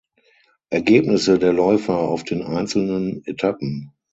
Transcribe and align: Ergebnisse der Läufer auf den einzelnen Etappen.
Ergebnisse 0.71 1.37
der 1.37 1.53
Läufer 1.53 1.99
auf 1.99 2.23
den 2.23 2.41
einzelnen 2.41 3.23
Etappen. 3.27 3.93